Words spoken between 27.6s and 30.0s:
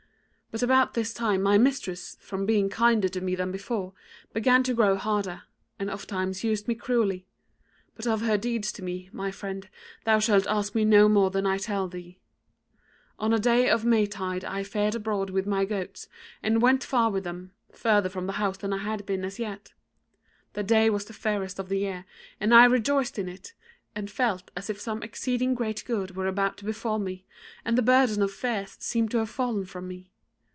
and the burden of fears seemed to have fallen from